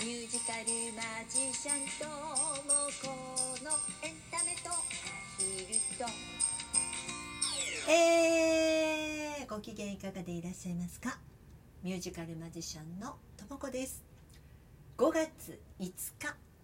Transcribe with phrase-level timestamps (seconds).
[0.00, 0.62] ミュージカル
[0.94, 3.08] マジシャンともこ
[3.64, 3.72] の
[4.06, 4.74] エンタメとア
[5.36, 6.06] ヒルと
[7.90, 11.18] えー、ご機嫌いかがでいらっしゃいますか？
[11.82, 14.04] ミュージカルマジシャンのともこです。
[14.96, 15.92] 5月5日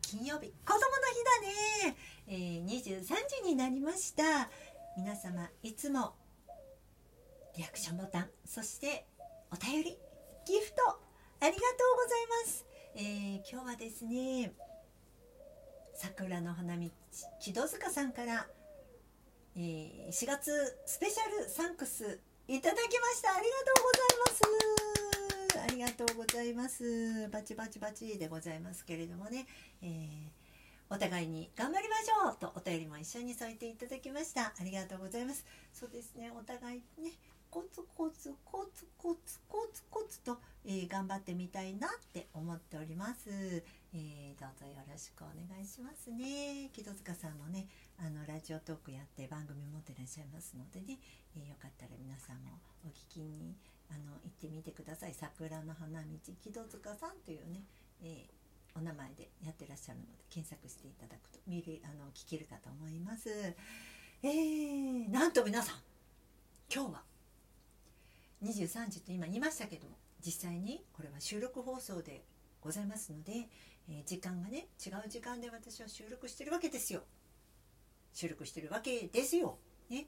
[0.02, 0.52] 金曜日。
[0.64, 1.24] 子供の日
[1.82, 1.96] だね、
[2.28, 3.04] えー、23
[3.42, 4.48] 時になりました。
[4.96, 6.14] 皆様いつも
[7.56, 9.06] リアクションボタンそして
[9.50, 9.98] お便り
[10.46, 10.82] ギフト
[11.40, 12.64] ありがとうございます、
[12.96, 14.52] えー今日はですね
[15.94, 16.88] 桜の花道
[17.40, 18.46] 木戸塚さんから
[19.56, 20.50] えー4月
[20.86, 23.30] スペシャルサンクスいただきました。
[23.34, 24.18] ありがとうござい
[25.46, 25.58] ます。
[25.58, 27.28] ありがとうございます。
[27.30, 29.46] バチバチバチでございますけれどもね、
[29.82, 30.44] えー
[30.90, 34.52] お互いに頑張りましょうとお便りも一緒に添えていただきました。
[34.60, 35.44] ありがとうございます。
[35.72, 36.30] そうですね。
[36.38, 37.12] お互いね
[37.54, 46.68] コツコツコツコツコツコツと、えー頑張ってみたいなって思っております、えーどうぞよろしくお願いしますね。
[46.72, 50.98] 木戸塚さんもねあのラジオトークやって番組持ってらっしゃいますのでね、
[51.38, 53.54] えーよかったら皆さんもお聞きに
[53.88, 55.14] あの行ってみてください。
[55.14, 56.08] 桜の花道
[56.42, 57.62] 木戸塚さんというね、
[58.02, 58.34] えー
[58.76, 63.30] お名前でやってらっしゃるので検索していただくと見るあの聞けるかと思います。
[63.30, 65.76] えー、なんと皆さん
[66.66, 67.13] 今日は
[68.44, 72.24] 23時と今言いましたけども実際にこれは収録放送で
[72.60, 73.48] ございますので、
[73.88, 77.02] えー時間がね違う時間で私は収録してるわけですよ。
[78.12, 79.58] 収録してるわけですよ。
[79.90, 80.06] ね。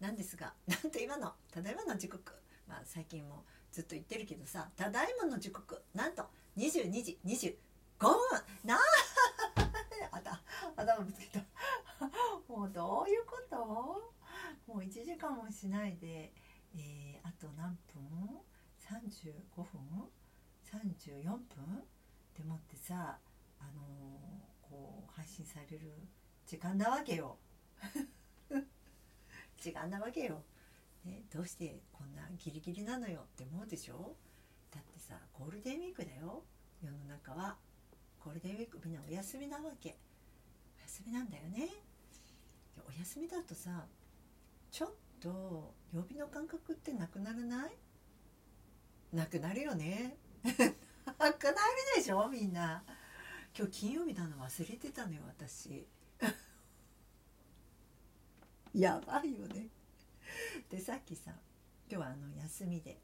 [0.00, 2.32] なんですが なんと今のただいまの時刻。
[2.68, 5.82] まあ最近もずっと言ってるけどさただいまの時刻。
[5.94, 7.56] なんと22時25
[7.98, 8.10] 分。
[8.64, 8.78] なあ
[10.12, 10.42] 頭
[10.76, 11.40] 頭ぶつけた。
[12.48, 13.56] もうどういうこと？
[14.66, 16.32] もう1時間もしないで、
[16.76, 18.02] えーあと何分
[18.80, 19.64] ?35 分
[20.64, 21.38] ?34 分？
[22.36, 23.18] でもってさ
[23.58, 25.92] あのーこう配信される
[26.46, 27.38] 時間なわけよ。
[29.58, 30.44] 時間なわけよ、
[31.04, 33.22] ね、どうしてこんなギリギリなのよ？
[33.22, 34.16] って思うでしょ？
[34.70, 36.44] だってさゴールデンウィークだよ。
[36.82, 37.58] 世の中は。
[38.20, 39.98] ゴールデンウィークみんなお休みなわけ。
[40.78, 41.68] お休みなんだよね。
[42.86, 43.86] お休みだとさ
[44.70, 47.76] ちょっと曜日の感覚ってなくならない？
[49.12, 50.16] なくなるよね。
[50.44, 50.52] な
[51.32, 51.56] くなる
[51.96, 52.28] でしょ？
[52.28, 52.82] みんな。
[53.56, 55.86] 今日金曜日なの忘れてたのよ私。
[58.74, 59.68] やばいよね。
[60.68, 61.30] でさっきさ
[61.88, 63.00] 今日はあの休みで。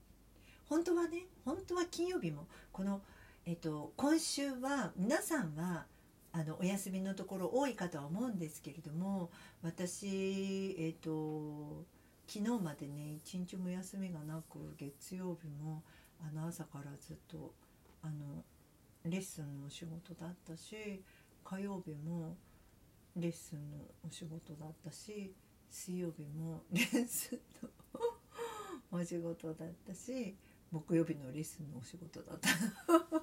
[0.69, 3.03] 本当はね本当は金曜日もこの、
[3.45, 5.87] えっと、今週は皆さんは
[6.33, 9.31] あのお休みのところ多いかとは思うんですけれども
[9.63, 11.85] 私えっと
[12.33, 15.83] 昨日までね一日も休みがなく月曜日も
[16.19, 17.53] あの朝からずっと
[18.01, 18.43] あの
[19.05, 21.03] レッスンのお仕事だったし
[21.45, 22.35] 火曜日も
[23.17, 25.35] レッスンのお仕事だったし
[25.69, 27.39] 水曜日も レッスン
[28.93, 30.35] のお仕事だったし
[30.71, 32.49] 木曜日のレッスンのお仕事だった。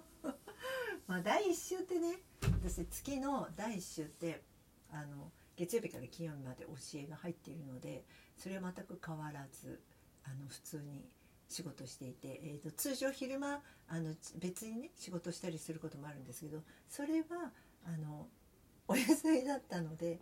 [1.07, 2.19] まあ第1週ってね
[2.61, 4.43] 私月の第1週って
[4.91, 8.05] あの月曜日から金曜日まで教えが入っているので
[8.37, 9.81] それは全く変わらず
[10.23, 11.03] あの普通に
[11.49, 13.59] 仕事していて、えー、と通常昼間
[13.89, 17.51] あの別にね仕事したりすることもあるんですけどそれは
[17.85, 18.29] あの
[18.87, 20.19] お休みだったので、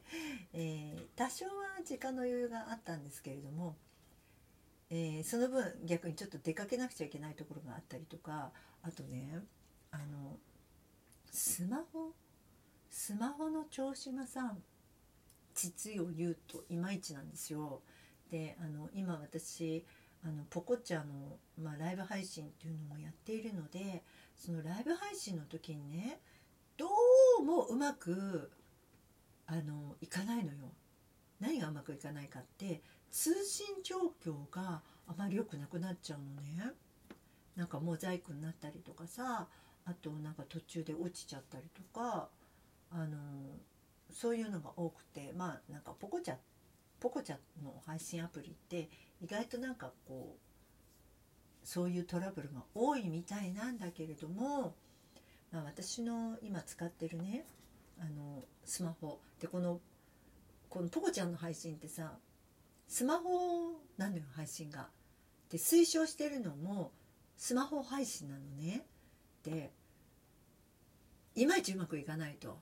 [0.54, 1.52] えー多少は
[1.86, 3.78] 時間の余裕があったんですけれども、
[4.90, 9.40] えーその分逆にちょっと出かけなくちゃいけないところがあったりとかあとね
[9.92, 10.38] あの
[11.32, 12.14] スマホ
[12.90, 14.58] スマホの調子がさ
[15.58, 17.82] 実を言うといまいちなんですよ。
[18.30, 19.86] であの今私
[20.24, 24.04] あのポコチャの、まあ、ライブ配信っていうのもやっているので
[24.36, 26.20] そのライブ配信の時にね
[26.76, 26.88] ど
[27.40, 28.52] うもうまく
[29.48, 30.72] あのいかないのよ。
[31.40, 32.82] 何がうまくいかないかって
[33.12, 36.74] 通信状況があまり良くなくなっちゃうのね。
[37.56, 39.48] なんかモザイクになったりとかさ
[39.86, 42.30] あとなんか途中で落ちちゃったりとか
[42.92, 43.18] あの
[44.12, 46.36] そういうのが多くてまあなんかポコチャ
[47.00, 48.90] ポコチャの配信アプリって
[49.22, 50.48] 意外となんかこう
[51.68, 54.76] そういうトラブルが多いみたいなんだけれども、
[55.52, 57.46] まあ、私の今使ってるね
[58.00, 59.80] あのスマホでこの
[60.70, 62.14] このポコちゃんの配信ってさ
[62.88, 64.88] スマホなのよ配信が。
[65.50, 66.92] で推奨してるのも
[67.38, 68.86] スマホ配信なのね。
[69.44, 69.72] で
[71.36, 72.60] いまいちうまくいかないと。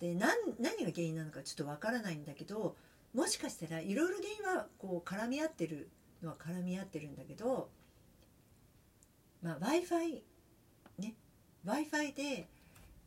[0.00, 2.74] で何何が原因なのかちょっとわからないんだけど
[3.14, 5.90] もしかしたらいろいろ原因はこう絡み合ってる
[6.22, 7.68] のは絡み合ってるんだけど、
[9.42, 10.22] まあ、w i f i
[10.98, 11.14] ね
[11.64, 12.48] w i f i で、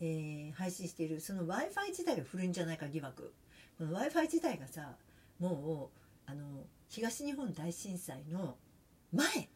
[0.01, 3.33] えー配信しているその w i f i 自体が古いんじゃないか疑惑
[3.77, 4.95] この w i f i 自体がさ
[5.39, 5.89] も
[6.27, 6.43] うあの
[6.89, 8.55] 東日本大震災の
[9.11, 9.49] 前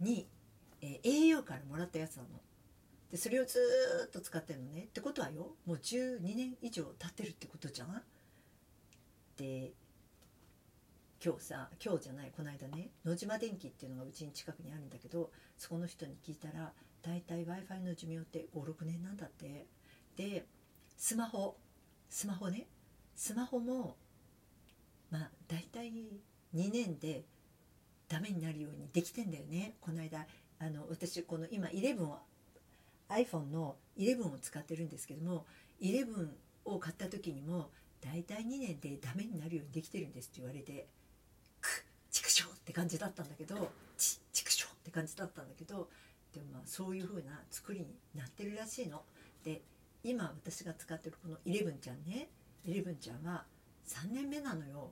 [0.00, 0.26] に、
[0.80, 2.28] えー au からもらったやつなの。
[3.10, 3.58] でそれをず
[4.08, 4.84] っと使ってるのね。
[4.84, 8.02] ってことはよもう12年以上経ってるってことじゃん？
[9.36, 9.72] で
[11.24, 16.72] 今日さ今日じゃないこの間ね野島電機っていうのがうちに近くにあるんだけどそこの人に聞いたら
[17.02, 19.66] 大体 w i f i の寿命って56年なんだって。
[20.16, 20.46] で
[20.96, 21.56] スマホ
[22.08, 22.66] スマホね。
[23.16, 23.96] スマホも
[25.10, 25.90] まあ大体
[26.54, 27.24] 2年で
[28.08, 29.74] ダメになるようにできてんだよね。
[29.80, 30.26] この間
[30.58, 32.18] あの私この今11を
[33.08, 35.46] iPhone の11を使ってるんですけども
[35.80, 36.28] 11
[36.64, 37.70] を買った時にも
[38.00, 40.86] 大体2年でダメになるようにできてるんですって言われて
[41.60, 41.70] くっ
[42.10, 45.88] 畜生って感じだったんだけどち畜生って感じだったんだけど
[46.32, 49.02] でもまあそういう風な作りになってるらしいの。
[49.44, 49.62] で
[50.02, 52.28] 今私が使ってるこの11ちゃんね
[52.66, 53.44] 11ちゃんは
[53.86, 54.90] 3年目なのよ。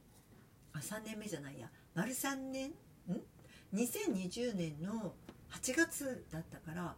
[0.72, 1.68] あ3年目じゃないや。
[1.94, 2.70] 丸3年？
[2.70, 2.74] ん
[3.74, 5.14] ？2020年の
[5.50, 6.94] 8月だったから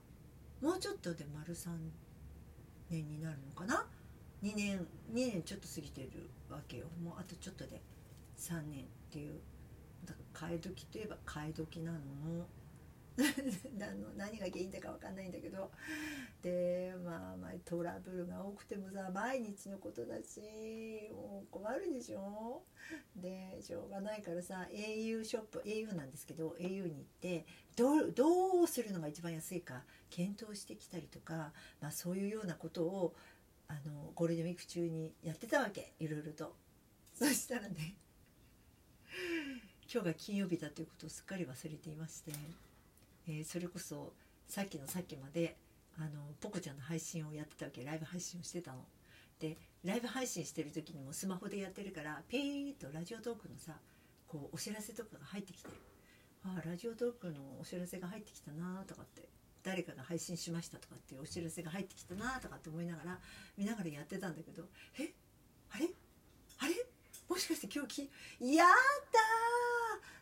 [0.65, 1.69] もうちょっとで丸3
[2.89, 3.85] 年になるのかな
[4.43, 4.79] ？2年
[5.13, 6.87] 2年ちょっと過ぎてるわけよ。
[7.05, 7.83] もうあとちょっとで
[8.39, 9.41] 3年っていう。
[10.07, 11.99] だから替え時といえば替え時なの。
[14.17, 15.71] 何が原因だか分かんないんだけど。
[16.43, 22.63] でまあまあトラブルが多くてもさ毎日のことだしもう困るでしょ？
[23.17, 27.47] でしょうがないからさ au ショップ au なんですけど au に行って
[27.77, 33.15] どうどうするのが一番安いか検討してきたりとか、まあ、そういうようなことを
[33.69, 36.55] あのゴールデンウィーク中にやってたわけいろいろと。
[37.15, 37.97] そしたらね
[39.91, 42.33] 今日が金曜日だということをすっかり忘れていまして、
[43.29, 44.13] えーそれこそ
[44.49, 45.57] さっきのさっきまで
[45.99, 46.09] あの
[46.41, 48.85] ポコちゃんの配信をやってたわけライブ配信をしてたの。
[49.41, 53.73] でライブ配信してる時にもスマホでやってるからピーッとラジオトークのさ
[54.29, 55.69] こうお知らせとかが入ってきて
[56.45, 59.29] ああラジオトークのお知らせが入ってきたなとかって
[59.63, 63.19] 誰かが配信しましたとかっていうお知らせが入ってきたなとかって思いながら
[63.57, 64.63] 見ながらやってたんだけど
[64.99, 65.13] え？
[65.71, 65.89] あれ？
[66.61, 66.75] あれ？
[67.29, 68.11] もしかして今日き
[68.55, 68.69] やっ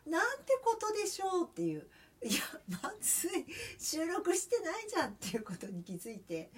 [0.05, 0.11] たー！
[0.11, 1.87] なんてことでしょうっていう。
[2.23, 2.41] いや
[2.81, 3.45] まずい。
[3.77, 6.51] 収録してないじゃんっていうことに気づいて、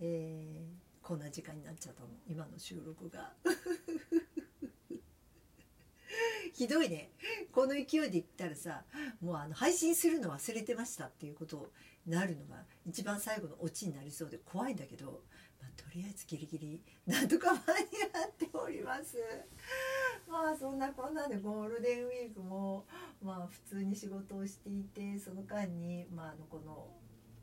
[0.00, 3.32] えーこんな時間になっちゃったの今の収録が。
[6.52, 7.12] ひどいね。
[7.50, 8.84] この勢いで言ったらさ
[9.22, 11.72] もうあの配信するの忘れてましたっていうこと
[12.04, 15.24] になるのが一番最後のオチになりそうで怖いんだけど、
[15.62, 17.72] まあ、とりあえずギリギリなんとか間に合
[18.28, 19.16] っております。
[20.26, 22.86] まあなこんなでゴールデンウィークも
[23.22, 26.86] まあ普通に仕事をしていてその間に、まあ、あのこの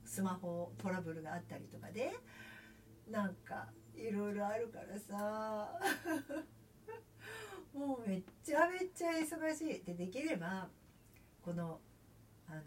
[0.04, 2.12] スマホトラブルがあったりとかで
[3.10, 5.70] なんかいろいろあるからさ。
[7.74, 9.84] もうめっちゃめっちゃ忙しい。
[9.84, 10.70] でできれば
[11.42, 11.82] この
[12.48, 12.62] あの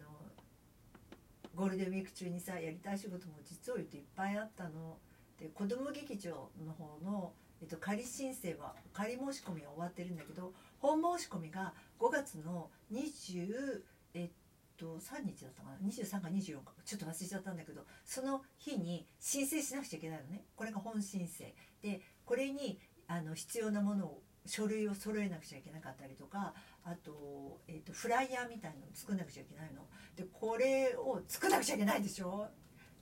[1.55, 4.99] ゴールデンウィーク中にさやりたい仕事も実を言うといっぱいあったの。
[5.39, 13.83] で子ども劇場の方の、えっと、仮申請は仮申し込みは終わってるんだけど本申し込みが5月の20
[14.13, 14.29] えっ
[14.77, 16.71] と3日だったかな？23か24か。
[16.85, 20.45] ちょっと忘れちゃったんだけどその日に申請しなくちゃいけないのね。
[20.55, 21.53] これが本申請。
[21.81, 26.53] でこれにあの必要なものを書類を揃えなくちゃいけなかったりとか
[26.85, 29.85] あと,、えー、とフライヤーみたいのを作んなくちゃいけないの。
[30.15, 32.47] でこれを作んなくちゃいけないでしょ？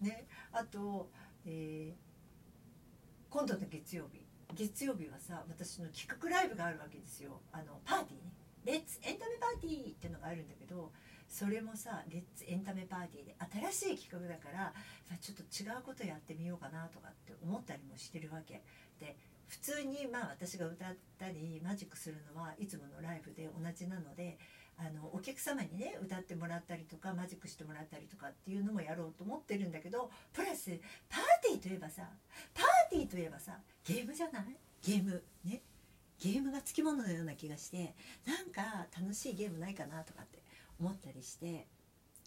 [0.02, 0.26] ね。
[0.52, 1.12] あと、
[1.46, 2.08] えー
[3.30, 4.27] 今度の月曜日。
[4.56, 7.42] 月曜日はさ私の企画ライブがあるわけですよ。
[7.52, 8.32] あのパーティーね。
[8.66, 10.92] レッツエンタメパーティーっていうのがあるんだけど
[11.30, 13.36] それもさレッツエンタメパーティーで
[13.72, 14.74] 新しい企画だから
[15.10, 18.62] さちょっと違うことやってみようかなとかって思ったりもしてるわけ。
[19.00, 19.16] で
[19.48, 24.38] 普通にまあ私が歌ったりマジックするのはいつものライブで同じなので
[24.78, 30.78] あのお客様にね歌ってもらったりとかマジックしてもらったりとかっていうのもやろうと思ってるんだけどプラス
[31.10, 32.04] パーティーといえばさ
[32.54, 34.46] パーティーといえばさゲームじゃない？
[34.84, 35.24] ゲーム。
[35.44, 35.62] ね？
[36.20, 37.94] ゲームがつきもののような気がして
[38.26, 40.40] なんか楽しいゲームないかなとかって
[40.80, 41.68] 思ったりして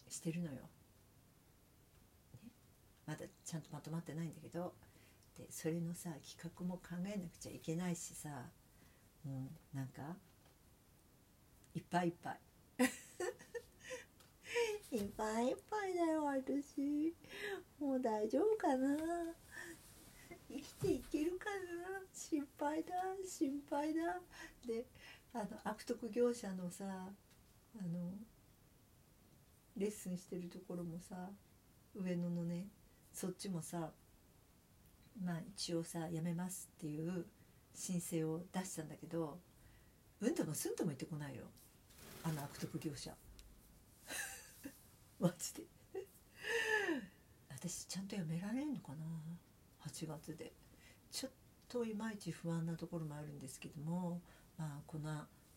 [0.09, 0.53] してるのよ。
[0.53, 0.61] ね、
[3.07, 4.75] まだちゃんとまとまってないんだけど
[5.37, 8.29] でそれのさ企画も考えなくちゃいけないしさ、
[9.27, 10.03] うん、なんか
[11.75, 12.41] いっぱいいっぱい。
[14.93, 17.15] いっぱいいっぱいだよ私。
[17.79, 18.97] もう大丈夫かな。
[20.51, 22.03] 生きていけるかな？
[22.13, 22.93] 心配だ
[23.27, 24.21] 心配だ。
[24.67, 24.85] で
[25.33, 28.13] あの悪徳業者のさあの
[29.77, 31.31] レッスンしてるところもさ
[31.95, 32.67] 上野のね
[33.13, 33.91] そっちもさ
[35.25, 37.27] まあ一応さやめますっていう
[37.75, 39.39] 申請を出したんだけど
[40.21, 41.45] うんともすんとも言ってこないよ。
[42.23, 43.15] あの悪徳業者。
[45.19, 45.63] マジで。
[47.49, 49.07] 私ちゃんとやめられるのかな？
[49.89, 50.53] 8月で。
[51.11, 51.33] ちょっ
[51.69, 54.21] といまいち不安なところもあるんですけども
[54.59, 55.11] まあこの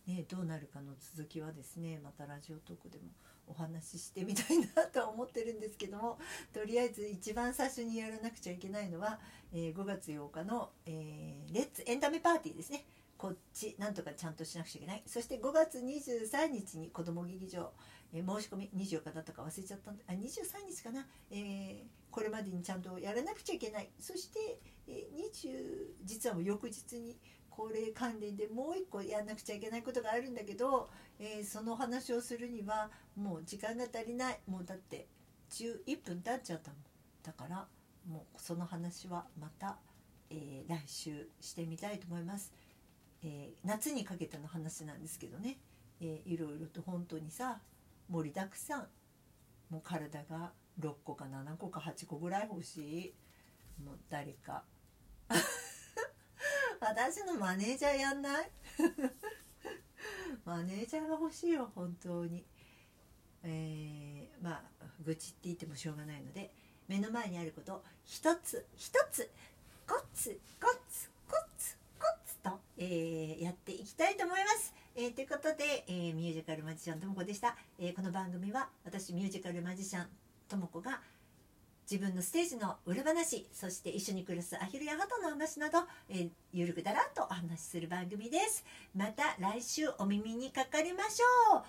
[0.07, 3.05] ねどうなるかの続きはですねまたラジオトークでも
[3.47, 6.17] お話ししてみたいなとは思ってるんですけども
[6.53, 9.19] とりあえず一番最初にやらなくちゃいけないのは、
[9.51, 12.85] えー5月8日の、えーレッツエンタメパーティーですね。
[13.17, 15.03] こっちなんとかちゃんとしなくちゃいけない。
[15.05, 17.71] そして5月23日に子ども劇場、
[18.13, 23.89] えー申し込み24日だったか忘れちゃったんであ23日かな、えーこれまでにちゃんとやらなくちゃいけない。
[23.99, 27.17] そして、えー20実はもう翌日に
[27.49, 34.39] 高齢関連でもう一個やんなくちゃいけないことがあるんだけど、えーその話をするにはもう時間が足りない。
[34.47, 35.07] もうだって
[35.49, 36.79] 11分経っちゃったもん。
[37.23, 37.67] だから
[38.07, 39.77] もうその話はまた、
[40.29, 42.53] えー来週してみたいと思います、
[43.23, 45.57] えー夏にかけての話なんですけどね、
[45.99, 47.59] えーいろいろと本当にさ
[48.13, 48.87] 盛りだくさん。
[49.71, 53.13] もう体が6個か7個か8個ぐらい欲しい。
[53.83, 54.63] もう誰か。
[56.79, 58.51] 私のマネージャーやんない？
[60.45, 62.45] マネージャーが欲しいよ本当に。
[63.41, 66.53] えーまあ愚痴って言ってもしょうがないので
[66.87, 69.29] 目の前にあることを一つ一つ
[69.87, 74.82] コツコツコツコツと、えーやっていきたいと思います。
[74.95, 80.07] えーということで、えーミュージカルマジシャンともこでした、えーこの番組は私ミュージカルマジシャン
[80.47, 81.01] ともこが
[81.89, 88.63] 自分のステージの裏話そして一緒に暮らすアヒルやハトの話など、えーゆるくだらっとお話しする番組です。
[88.95, 91.63] また来週お耳にかかりましょう。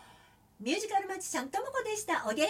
[0.63, 2.25] ミュージカルマジシャンともこでした。
[2.27, 2.49] お元気よ